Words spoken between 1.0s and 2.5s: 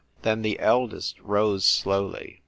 rose slowly.